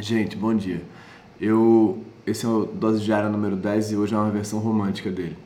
[0.00, 0.82] Gente, bom dia.
[1.38, 5.36] Eu, esse é o Dose Diária número 10 e hoje é uma versão romântica dele.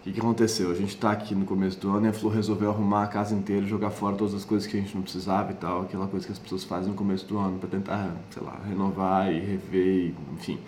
[0.00, 0.72] O que, que aconteceu?
[0.72, 3.34] A gente está aqui no começo do ano e a Flor resolveu arrumar a casa
[3.34, 6.26] inteira, jogar fora todas as coisas que a gente não precisava e tal, aquela coisa
[6.26, 10.12] que as pessoas fazem no começo do ano para tentar, sei lá, renovar e rever,
[10.34, 10.58] enfim.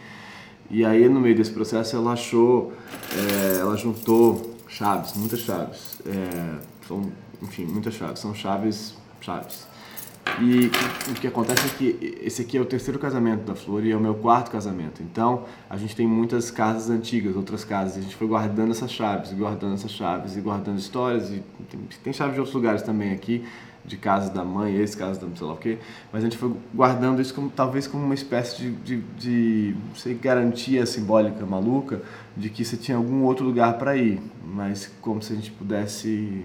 [0.70, 2.72] E aí, no meio desse processo, ela achou,
[3.12, 6.00] é, ela juntou chaves, muitas chaves.
[6.06, 7.10] É, são,
[7.42, 8.20] enfim, muitas chaves.
[8.20, 9.66] São chaves, chaves.
[10.40, 10.70] E
[11.10, 13.96] o que acontece é que esse aqui é o terceiro casamento da Flor e é
[13.96, 15.02] o meu quarto casamento.
[15.02, 17.96] Então, a gente tem muitas casas antigas, outras casas.
[17.96, 21.30] E a gente foi guardando essas chaves, guardando essas chaves e guardando histórias.
[21.30, 23.44] E tem, tem chaves de outros lugares também aqui,
[23.84, 25.78] de casas da mãe, esse caso da sei lá o quê.
[26.12, 29.96] Mas a gente foi guardando isso como, talvez como uma espécie de, de, de não
[29.96, 32.00] sei, garantia simbólica maluca
[32.36, 34.20] de que você tinha algum outro lugar para ir.
[34.44, 36.44] Mas como se a gente pudesse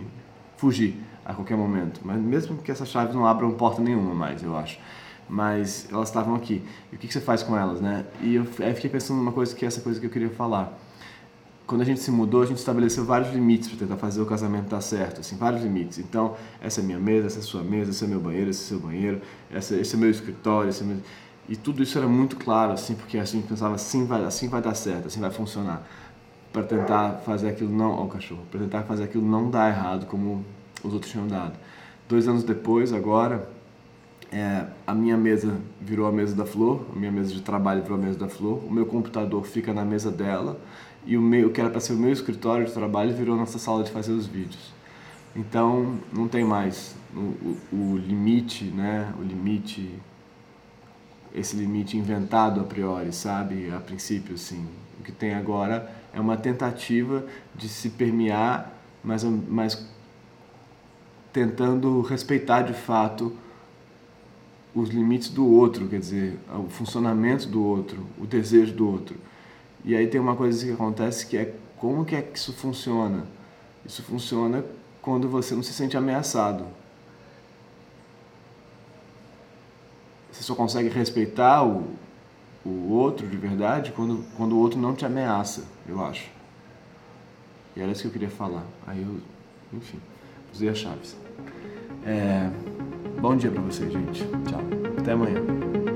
[0.58, 0.96] fugir
[1.28, 2.00] a qualquer momento.
[2.06, 4.80] Mas mesmo que essas chaves não abram porta nenhuma mais, eu acho.
[5.30, 6.64] Mas elas estavam aqui.
[6.90, 8.06] E o que, que você faz com elas, né?
[8.22, 10.80] E eu fiquei pensando numa coisa que é essa coisa que eu queria falar.
[11.66, 14.70] Quando a gente se mudou, a gente estabeleceu vários limites para tentar fazer o casamento
[14.70, 16.00] dar certo, assim, vários limites.
[16.00, 18.68] Então, essa é minha mesa, essa é sua mesa, esse é meu banheiro, esse é
[18.70, 19.22] seu banheiro,
[19.52, 20.98] essa, esse é meu escritório, esse é meu...
[21.50, 24.62] E tudo isso era muito claro, assim, porque a gente pensava assim vai, assim vai
[24.62, 25.86] dar certo, assim vai funcionar.
[26.54, 27.92] Para tentar fazer aquilo não...
[27.92, 28.44] Ó, o cachorro.
[28.50, 30.46] Para tentar fazer aquilo não dar errado como
[30.84, 31.58] os outros tinham dado.
[32.08, 33.50] Dois anos depois, agora,
[34.32, 37.98] é, a minha mesa virou a mesa da Flor, a minha mesa de trabalho virou
[37.98, 40.60] a mesa da Flor, o meu computador fica na mesa dela
[41.06, 43.84] e o meu, que era para ser o meu escritório de trabalho virou nossa sala
[43.84, 44.74] de fazer os vídeos.
[45.36, 49.14] Então, não tem mais o, o, o limite, né?
[49.20, 49.90] O limite,
[51.34, 53.72] esse limite inventado a priori, sabe?
[53.72, 54.68] A princípio, assim.
[55.00, 59.88] O que tem agora é uma tentativa de se permear, mas, mas
[61.38, 63.32] tentando respeitar de fato
[64.74, 69.16] os limites do outro, quer dizer, o funcionamento do outro, o desejo do outro.
[69.86, 73.24] E aí tem uma coisa que acontece que é como que é que isso funciona?
[73.86, 74.66] Isso funciona
[75.00, 76.66] quando você não se sente ameaçado.
[80.32, 81.86] Você só consegue respeitar o,
[82.66, 86.32] o outro de verdade quando, quando o outro não te ameaça, eu acho.
[87.76, 88.66] E era isso que eu queria falar.
[88.88, 89.20] Aí eu,
[89.78, 90.00] enfim,
[90.54, 91.16] usei as chaves.
[92.06, 92.50] É,
[93.20, 94.24] bom dia para vocês, gente.
[94.24, 94.62] Tchau.
[95.00, 95.87] Até amanhã.